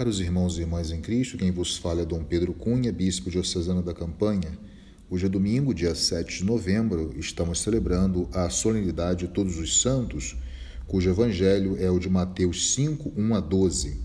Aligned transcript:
Caros 0.00 0.18
irmãos 0.18 0.56
e 0.56 0.62
irmãs 0.62 0.90
em 0.90 1.02
Cristo, 1.02 1.36
quem 1.36 1.50
vos 1.50 1.76
fala 1.76 2.00
é 2.00 2.06
Dom 2.06 2.24
Pedro 2.24 2.54
Cunha, 2.54 2.90
bispo 2.90 3.30
diocesano 3.30 3.82
da 3.82 3.92
Campanha. 3.92 4.58
Hoje 5.10 5.26
é 5.26 5.28
domingo, 5.28 5.74
dia 5.74 5.94
7 5.94 6.38
de 6.38 6.44
novembro, 6.46 7.12
estamos 7.18 7.60
celebrando 7.60 8.26
a 8.32 8.48
solenidade 8.48 9.26
de 9.26 9.34
Todos 9.34 9.58
os 9.58 9.82
Santos, 9.82 10.38
cujo 10.86 11.10
evangelho 11.10 11.76
é 11.78 11.90
o 11.90 11.98
de 11.98 12.08
Mateus 12.08 12.72
5, 12.72 13.12
1 13.14 13.34
a 13.34 13.40
12. 13.40 14.00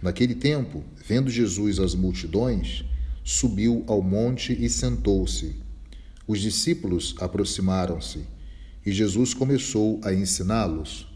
Naquele 0.00 0.36
tempo, 0.36 0.84
vendo 1.04 1.28
Jesus 1.28 1.80
as 1.80 1.96
multidões, 1.96 2.84
subiu 3.24 3.82
ao 3.88 4.00
monte 4.00 4.52
e 4.52 4.70
sentou-se. 4.70 5.56
Os 6.24 6.38
discípulos 6.38 7.16
aproximaram-se 7.18 8.20
e 8.86 8.92
Jesus 8.92 9.34
começou 9.34 10.00
a 10.04 10.14
ensiná-los. 10.14 11.15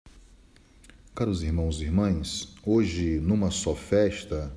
Caros 1.13 1.43
irmãos 1.43 1.81
e 1.81 1.83
irmãs, 1.83 2.55
hoje, 2.65 3.19
numa 3.19 3.51
só 3.51 3.75
festa, 3.75 4.49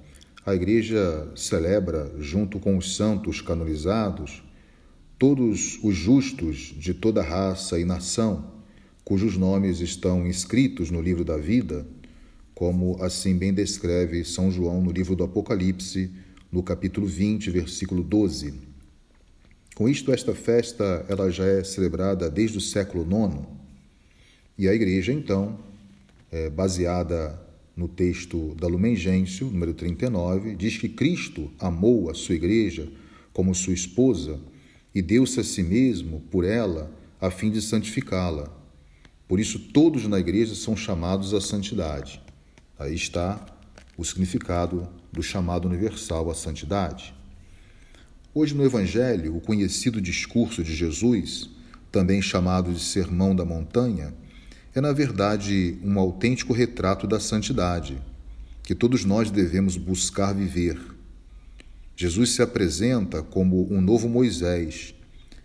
a 0.47 0.55
Igreja 0.55 1.29
celebra, 1.35 2.15
junto 2.21 2.61
com 2.61 2.79
os 2.79 2.95
santos 2.95 3.41
canonizados, 3.41 4.41
todos 5.19 5.81
os 5.83 5.97
justos 5.97 6.73
de 6.79 6.95
toda 6.95 7.23
raça 7.23 7.79
e 7.81 7.85
nação, 7.85 8.53
cujos 9.05 9.37
nomes 9.37 9.81
estão 9.81 10.25
inscritos 10.29 10.93
no 10.93 11.03
livro 11.03 11.25
da 11.25 11.37
vida, 11.37 11.85
como 12.55 13.03
assim 13.03 13.37
bem 13.37 13.53
descreve 13.53 14.25
São 14.25 14.49
João 14.49 14.81
no 14.81 14.93
livro 14.93 15.17
do 15.17 15.25
Apocalipse, 15.25 16.09
no 16.53 16.63
capítulo 16.63 17.05
20, 17.05 17.51
versículo 17.51 18.01
12. 18.05 18.55
Com 19.75 19.89
isto, 19.89 20.13
esta 20.13 20.33
festa 20.37 21.05
ela 21.09 21.33
já 21.33 21.47
é 21.47 21.65
celebrada 21.65 22.31
desde 22.31 22.59
o 22.59 22.61
século 22.61 23.05
IX, 23.05 23.45
e 24.57 24.69
a 24.69 24.73
Igreja, 24.73 25.13
então, 25.13 25.74
é, 26.35 26.51
baseada 26.51 27.41
no 27.77 27.87
texto 27.87 28.57
da 28.57 28.67
Lumen 28.67 28.97
Gentium, 28.97 29.51
número 29.51 29.73
39, 29.73 30.57
diz 30.57 30.77
que 30.77 30.89
Cristo 30.89 31.49
amou 31.61 32.11
a 32.11 32.15
sua 32.15 32.35
igreja 32.35 32.89
como 33.33 33.55
sua 33.55 33.73
esposa 33.73 34.41
e 34.93 35.01
deu-se 35.01 35.39
a 35.39 35.45
si 35.45 35.63
mesmo 35.63 36.21
por 36.33 36.45
ela 36.45 36.91
a 37.21 37.31
fim 37.31 37.53
de 37.53 37.63
santificá-la. 37.63 38.53
Por 39.29 39.39
isso, 39.39 39.61
todos 39.61 40.09
na 40.09 40.19
igreja 40.19 40.57
são 40.57 40.77
chamados 40.77 41.33
à 41.33 41.41
santidade. 41.41 42.21
Aí 42.77 42.97
está 42.97 43.47
o 43.97 44.05
significado 44.05 44.89
do 45.13 45.23
chamado 45.23 45.69
universal 45.69 46.29
à 46.29 46.35
santidade. 46.35 47.15
Hoje, 48.35 48.57
no 48.57 48.65
Evangelho, 48.65 49.37
o 49.37 49.41
conhecido 49.41 50.01
discurso 50.01 50.65
de 50.65 50.75
Jesus, 50.75 51.49
também 51.93 52.21
chamado 52.21 52.73
de 52.73 52.81
Sermão 52.81 53.37
da 53.37 53.45
Montanha, 53.45 54.13
é, 54.75 54.81
na 54.81 54.93
verdade, 54.93 55.79
um 55.85 55.99
autêntico 55.99 56.53
retrato 56.53 57.07
da 57.07 57.21
santidade 57.21 57.97
que 58.65 58.75
todos 58.75 59.05
nós 59.05 59.31
devemos 59.31 59.77
buscar 59.77 60.35
viver. 60.35 60.81
Jesus 61.95 62.31
se 62.31 62.43
apresenta 62.43 63.23
como 63.23 63.73
um 63.73 63.81
novo 63.81 64.09
Moisés 64.09 64.95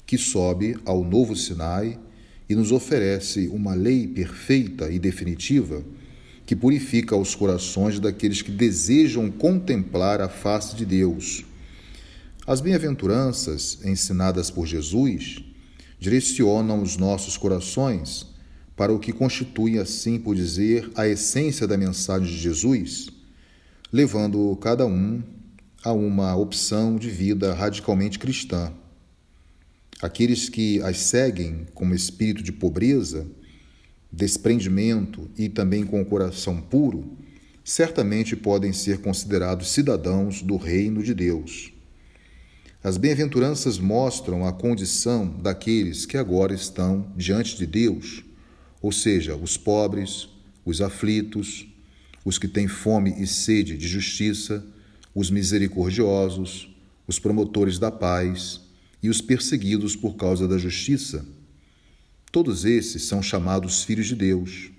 que 0.06 0.18
sobe 0.18 0.76
ao 0.84 1.04
novo 1.04 1.36
Sinai 1.36 2.00
e 2.50 2.56
nos 2.56 2.72
oferece 2.72 3.48
uma 3.50 3.76
lei 3.76 4.08
perfeita 4.08 4.90
e 4.90 4.98
definitiva 4.98 5.84
que 6.44 6.56
purifica 6.56 7.16
os 7.16 7.36
corações 7.36 8.00
daqueles 8.00 8.42
que 8.42 8.50
desejam 8.50 9.30
contemplar 9.30 10.22
a 10.22 10.28
face 10.28 10.76
de 10.76 10.84
Deus. 10.84 11.46
As 12.48 12.62
bem-aventuranças 12.62 13.78
ensinadas 13.86 14.50
por 14.50 14.66
Jesus 14.66 15.44
direcionam 16.00 16.82
os 16.82 16.98
nossos 16.98 17.38
corações 17.38 18.26
para 18.80 18.94
o 18.94 18.98
que 18.98 19.12
constitui, 19.12 19.78
assim 19.78 20.18
por 20.18 20.34
dizer, 20.34 20.90
a 20.96 21.06
essência 21.06 21.68
da 21.68 21.78
mensagem 21.78 22.30
de 22.30 22.38
Jesus, 22.38 23.10
levando 23.92 24.58
cada 24.62 24.88
um 24.88 25.22
a 25.84 25.92
uma 25.92 26.34
opção 26.38 26.96
de 26.96 27.10
vida 27.10 27.54
radicalmente 27.54 28.18
cristã. 28.18 28.72
Aqueles 30.02 30.48
que 30.48 30.82
as 30.82 30.96
seguem 30.96 31.68
com 31.74 31.94
espírito 31.94 32.42
de 32.42 32.54
pobreza, 32.54 33.28
desprendimento 34.10 35.30
e 35.38 35.50
também 35.50 35.86
com 35.86 36.02
o 36.02 36.06
coração 36.06 36.62
puro, 36.62 37.18
certamente 37.66 38.34
podem 38.34 38.72
ser 38.72 39.02
considerados 39.02 39.74
cidadãos 39.74 40.42
do 40.42 40.56
reino 40.56 41.04
de 41.04 41.14
Deus. 41.14 41.74
As 42.82 42.96
bem-aventuranças 42.96 43.78
mostram 43.78 44.48
a 44.48 44.54
condição 44.54 45.28
daqueles 45.28 46.06
que 46.06 46.16
agora 46.16 46.54
estão 46.54 47.12
diante 47.18 47.58
de 47.58 47.68
Deus 47.68 48.24
ou 48.82 48.92
seja, 48.92 49.36
os 49.36 49.58
pobres, 49.58 50.30
os 50.66 50.82
aflitos, 50.82 51.68
os 52.24 52.38
que 52.38 52.48
têm 52.48 52.68
fome 52.68 53.22
e 53.22 53.28
sede 53.28 53.78
de 53.78 53.88
justiça, 53.88 54.66
os 55.14 55.30
misericordiosos, 55.30 56.74
os 57.08 57.20
promotores 57.20 57.80
da 57.80 57.92
paz 57.92 58.62
e 59.02 59.10
os 59.10 59.22
perseguidos 59.22 59.96
por 59.96 60.16
causa 60.16 60.48
da 60.48 60.58
justiça. 60.58 61.26
Todos 62.32 62.66
esses 62.66 63.04
são 63.04 63.22
chamados 63.22 63.84
filhos 63.84 64.08
de 64.08 64.16
Deus. 64.16 64.70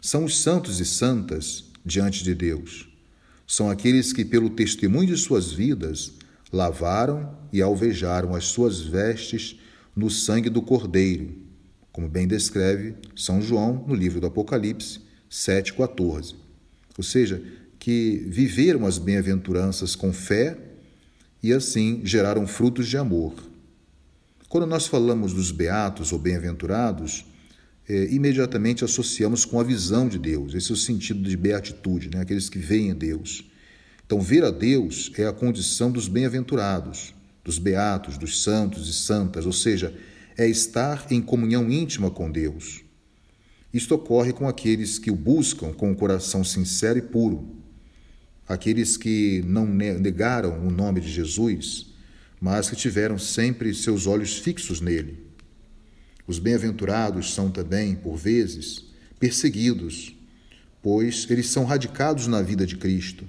São 0.00 0.24
os 0.24 0.38
santos 0.38 0.80
e 0.80 0.84
santas 0.84 1.64
diante 1.84 2.24
de 2.24 2.34
Deus. 2.34 2.88
São 3.46 3.68
aqueles 3.68 4.12
que, 4.12 4.24
pelo 4.24 4.50
testemunho 4.50 5.08
de 5.08 5.16
suas 5.16 5.52
vidas, 5.52 6.12
lavaram 6.52 7.36
e 7.52 7.60
alvejaram 7.60 8.34
as 8.34 8.46
suas 8.46 8.80
vestes 8.80 9.56
no 9.94 10.10
sangue 10.10 10.48
do 10.48 10.62
Cordeiro 10.62 11.47
como 11.98 12.08
bem 12.08 12.28
descreve 12.28 12.94
São 13.16 13.42
João 13.42 13.84
no 13.84 13.92
livro 13.92 14.20
do 14.20 14.28
Apocalipse 14.28 15.00
7,14. 15.28 16.36
Ou 16.96 17.02
seja, 17.02 17.42
que 17.76 18.24
viveram 18.28 18.86
as 18.86 18.98
bem-aventuranças 18.98 19.96
com 19.96 20.12
fé 20.12 20.56
e 21.42 21.52
assim 21.52 22.00
geraram 22.04 22.46
frutos 22.46 22.86
de 22.86 22.96
amor. 22.96 23.34
Quando 24.48 24.64
nós 24.64 24.86
falamos 24.86 25.32
dos 25.32 25.50
beatos 25.50 26.12
ou 26.12 26.20
bem-aventurados, 26.20 27.26
é, 27.88 28.04
imediatamente 28.12 28.84
associamos 28.84 29.44
com 29.44 29.58
a 29.58 29.64
visão 29.64 30.08
de 30.08 30.20
Deus. 30.20 30.54
Esse 30.54 30.70
é 30.70 30.74
o 30.74 30.76
sentido 30.76 31.28
de 31.28 31.36
beatitude, 31.36 32.10
né? 32.10 32.20
aqueles 32.20 32.48
que 32.48 32.60
veem 32.60 32.92
a 32.92 32.94
Deus. 32.94 33.44
Então, 34.06 34.20
ver 34.20 34.44
a 34.44 34.52
Deus 34.52 35.10
é 35.18 35.26
a 35.26 35.32
condição 35.32 35.90
dos 35.90 36.06
bem-aventurados, 36.06 37.12
dos 37.44 37.58
beatos, 37.58 38.16
dos 38.16 38.40
santos 38.40 38.88
e 38.88 38.92
santas, 38.92 39.46
ou 39.46 39.52
seja, 39.52 39.92
é 40.38 40.46
estar 40.48 41.08
em 41.10 41.20
comunhão 41.20 41.68
íntima 41.68 42.12
com 42.12 42.30
Deus. 42.30 42.84
Isto 43.74 43.96
ocorre 43.96 44.32
com 44.32 44.48
aqueles 44.48 44.96
que 44.96 45.10
o 45.10 45.16
buscam 45.16 45.72
com 45.72 45.90
o 45.90 45.96
coração 45.96 46.44
sincero 46.44 46.96
e 46.96 47.02
puro, 47.02 47.56
aqueles 48.48 48.96
que 48.96 49.42
não 49.44 49.66
negaram 49.66 50.64
o 50.64 50.70
nome 50.70 51.00
de 51.00 51.10
Jesus, 51.10 51.88
mas 52.40 52.70
que 52.70 52.76
tiveram 52.76 53.18
sempre 53.18 53.74
seus 53.74 54.06
olhos 54.06 54.38
fixos 54.38 54.80
nele. 54.80 55.26
Os 56.24 56.38
bem-aventurados 56.38 57.34
são 57.34 57.50
também, 57.50 57.96
por 57.96 58.16
vezes, 58.16 58.84
perseguidos, 59.18 60.14
pois 60.80 61.26
eles 61.28 61.48
são 61.48 61.64
radicados 61.64 62.28
na 62.28 62.40
vida 62.42 62.64
de 62.64 62.76
Cristo 62.76 63.28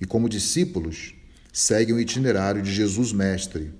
e, 0.00 0.04
como 0.04 0.28
discípulos, 0.28 1.14
seguem 1.52 1.94
o 1.94 2.00
itinerário 2.00 2.60
de 2.60 2.72
Jesus 2.72 3.12
Mestre, 3.12 3.72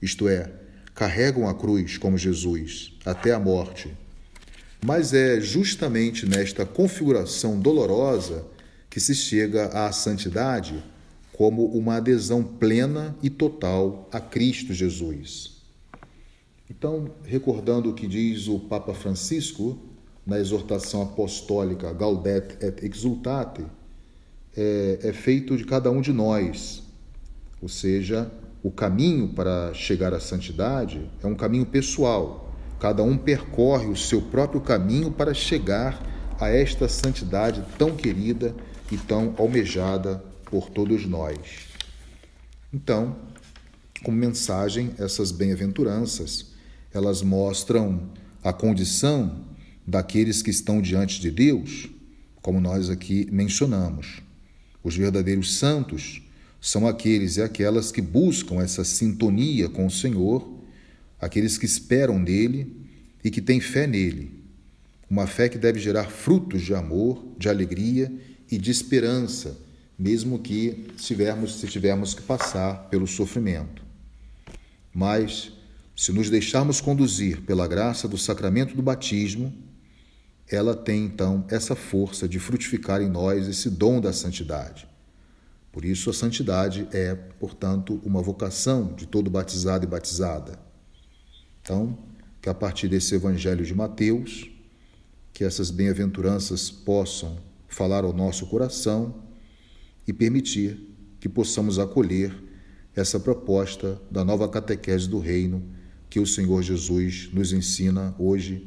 isto 0.00 0.28
é, 0.28 0.65
carregam 0.96 1.46
a 1.46 1.54
cruz 1.54 1.98
como 1.98 2.16
Jesus 2.16 2.94
até 3.04 3.32
a 3.32 3.38
morte. 3.38 3.94
Mas 4.84 5.12
é 5.12 5.40
justamente 5.40 6.26
nesta 6.26 6.64
configuração 6.64 7.60
dolorosa 7.60 8.46
que 8.88 8.98
se 8.98 9.14
chega 9.14 9.66
à 9.66 9.92
santidade 9.92 10.82
como 11.34 11.66
uma 11.66 11.96
adesão 11.96 12.42
plena 12.42 13.14
e 13.22 13.28
total 13.28 14.08
a 14.10 14.18
Cristo 14.18 14.72
Jesus. 14.72 15.56
Então, 16.70 17.10
recordando 17.24 17.90
o 17.90 17.94
que 17.94 18.06
diz 18.06 18.48
o 18.48 18.58
Papa 18.58 18.94
Francisco 18.94 19.78
na 20.26 20.38
exortação 20.38 21.02
apostólica 21.02 21.92
Gaudet 21.92 22.56
et 22.60 22.82
Exultate, 22.82 23.64
é, 24.56 24.98
é 25.02 25.12
feito 25.12 25.56
de 25.58 25.64
cada 25.64 25.90
um 25.90 26.00
de 26.00 26.12
nós, 26.12 26.82
ou 27.60 27.68
seja, 27.68 28.30
o 28.66 28.70
caminho 28.72 29.28
para 29.28 29.72
chegar 29.74 30.12
à 30.12 30.18
santidade 30.18 31.08
é 31.22 31.26
um 31.28 31.36
caminho 31.36 31.64
pessoal. 31.64 32.52
Cada 32.80 33.00
um 33.00 33.16
percorre 33.16 33.86
o 33.86 33.94
seu 33.94 34.20
próprio 34.20 34.60
caminho 34.60 35.12
para 35.12 35.32
chegar 35.32 36.04
a 36.40 36.48
esta 36.48 36.88
santidade 36.88 37.64
tão 37.78 37.94
querida 37.94 38.52
e 38.90 38.96
tão 38.96 39.32
almejada 39.38 40.20
por 40.46 40.68
todos 40.68 41.06
nós. 41.06 41.68
Então, 42.74 43.14
como 44.02 44.16
mensagem, 44.16 44.92
essas 44.98 45.30
bem-aventuranças, 45.30 46.46
elas 46.92 47.22
mostram 47.22 48.10
a 48.42 48.52
condição 48.52 49.44
daqueles 49.86 50.42
que 50.42 50.50
estão 50.50 50.82
diante 50.82 51.20
de 51.20 51.30
Deus, 51.30 51.88
como 52.42 52.60
nós 52.60 52.90
aqui 52.90 53.28
mencionamos. 53.30 54.22
Os 54.82 54.96
verdadeiros 54.96 55.56
santos 55.56 56.25
são 56.66 56.84
aqueles 56.84 57.36
e 57.36 57.42
aquelas 57.42 57.92
que 57.92 58.02
buscam 58.02 58.60
essa 58.60 58.82
sintonia 58.82 59.68
com 59.68 59.86
o 59.86 59.90
Senhor, 59.90 60.52
aqueles 61.20 61.56
que 61.56 61.64
esperam 61.64 62.18
nele 62.18 62.84
e 63.22 63.30
que 63.30 63.40
têm 63.40 63.60
fé 63.60 63.86
nele. 63.86 64.42
Uma 65.08 65.28
fé 65.28 65.48
que 65.48 65.58
deve 65.58 65.78
gerar 65.78 66.10
frutos 66.10 66.62
de 66.62 66.74
amor, 66.74 67.24
de 67.38 67.48
alegria 67.48 68.12
e 68.50 68.58
de 68.58 68.72
esperança, 68.72 69.56
mesmo 69.96 70.40
que 70.40 70.88
tivermos, 70.96 71.60
se 71.60 71.68
tivermos 71.68 72.14
que 72.14 72.22
passar 72.22 72.88
pelo 72.90 73.06
sofrimento. 73.06 73.84
Mas, 74.92 75.52
se 75.94 76.10
nos 76.10 76.28
deixarmos 76.28 76.80
conduzir 76.80 77.42
pela 77.42 77.68
graça 77.68 78.08
do 78.08 78.18
sacramento 78.18 78.74
do 78.74 78.82
batismo, 78.82 79.54
ela 80.50 80.74
tem 80.74 81.04
então 81.04 81.44
essa 81.48 81.76
força 81.76 82.28
de 82.28 82.40
frutificar 82.40 83.00
em 83.00 83.08
nós 83.08 83.46
esse 83.46 83.70
dom 83.70 84.00
da 84.00 84.12
santidade. 84.12 84.95
Por 85.76 85.84
isso, 85.84 86.08
a 86.08 86.12
santidade 86.14 86.88
é, 86.90 87.14
portanto, 87.14 88.00
uma 88.02 88.22
vocação 88.22 88.94
de 88.94 89.04
todo 89.06 89.28
batizado 89.28 89.84
e 89.84 89.86
batizada. 89.86 90.58
Então, 91.60 91.98
que 92.40 92.48
a 92.48 92.54
partir 92.54 92.88
desse 92.88 93.14
Evangelho 93.14 93.62
de 93.62 93.74
Mateus, 93.74 94.50
que 95.34 95.44
essas 95.44 95.70
bem-aventuranças 95.70 96.70
possam 96.70 97.36
falar 97.68 98.04
ao 98.04 98.14
nosso 98.14 98.46
coração 98.46 99.22
e 100.08 100.14
permitir 100.14 100.96
que 101.20 101.28
possamos 101.28 101.78
acolher 101.78 102.34
essa 102.94 103.20
proposta 103.20 104.00
da 104.10 104.24
nova 104.24 104.48
catequese 104.48 105.06
do 105.06 105.18
Reino 105.18 105.62
que 106.08 106.18
o 106.18 106.26
Senhor 106.26 106.62
Jesus 106.62 107.28
nos 107.34 107.52
ensina 107.52 108.14
hoje, 108.18 108.66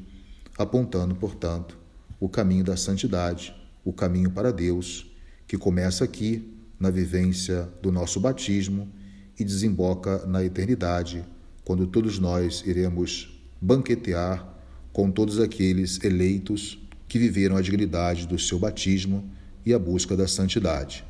apontando, 0.55 1.15
portanto, 1.15 1.75
o 2.19 2.29
caminho 2.29 2.63
da 2.63 2.77
santidade, 2.77 3.51
o 3.83 3.91
caminho 3.91 4.29
para 4.29 4.53
Deus, 4.53 5.12
que 5.47 5.57
começa 5.57 6.03
aqui 6.03 6.58
na 6.79 6.89
vivência 6.89 7.67
do 7.81 7.91
nosso 7.91 8.19
batismo 8.19 8.87
e 9.37 9.43
desemboca 9.43 10.25
na 10.25 10.43
eternidade, 10.43 11.25
quando 11.65 11.85
todos 11.85 12.17
nós 12.17 12.63
iremos 12.65 13.41
banquetear 13.61 14.47
com 14.93 15.11
todos 15.11 15.39
aqueles 15.39 16.01
eleitos 16.03 16.79
que 17.07 17.19
viveram 17.19 17.57
a 17.57 17.61
dignidade 17.61 18.25
do 18.25 18.39
seu 18.39 18.57
batismo 18.57 19.29
e 19.65 19.73
a 19.73 19.79
busca 19.79 20.15
da 20.15 20.27
santidade. 20.27 21.03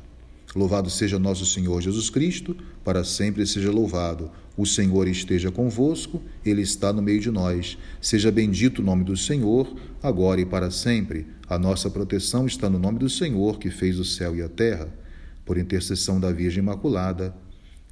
Louvado 0.54 0.90
seja 0.90 1.18
nosso 1.18 1.46
Senhor 1.46 1.80
Jesus 1.80 2.10
Cristo, 2.10 2.56
para 2.84 3.04
sempre 3.04 3.46
seja 3.46 3.70
louvado. 3.70 4.30
O 4.56 4.66
Senhor 4.66 5.06
esteja 5.06 5.52
convosco, 5.52 6.20
Ele 6.44 6.62
está 6.62 6.92
no 6.92 7.00
meio 7.00 7.20
de 7.20 7.30
nós. 7.30 7.78
Seja 8.00 8.32
bendito 8.32 8.80
o 8.80 8.84
nome 8.84 9.04
do 9.04 9.16
Senhor, 9.16 9.72
agora 10.02 10.40
e 10.40 10.44
para 10.44 10.70
sempre. 10.70 11.26
A 11.48 11.56
nossa 11.56 11.88
proteção 11.88 12.46
está 12.46 12.68
no 12.68 12.80
nome 12.80 12.98
do 12.98 13.08
Senhor, 13.08 13.60
que 13.60 13.70
fez 13.70 14.00
o 14.00 14.04
céu 14.04 14.34
e 14.34 14.42
a 14.42 14.48
terra 14.48 14.88
por 15.44 15.58
intercessão 15.58 16.20
da 16.20 16.32
Virgem 16.32 16.62
Imaculada 16.62 17.34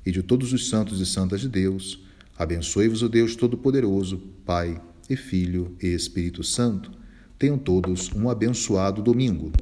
e 0.05 0.11
de 0.11 0.23
todos 0.23 0.53
os 0.53 0.69
santos 0.69 1.00
e 1.00 1.06
santas 1.06 1.41
de 1.41 1.49
Deus, 1.49 2.05
abençoe-vos 2.37 3.03
o 3.03 3.09
Deus 3.09 3.37
Todo-Poderoso, 3.37 4.19
Pai 4.45 4.81
e 5.09 5.17
Filho 5.17 5.77
e 5.83 5.87
Espírito 5.89 6.43
Santo. 6.43 6.91
Tenham 7.39 7.59
todos 7.59 8.12
um 8.12 8.29
abençoado 8.29 9.03
domingo. 9.03 9.53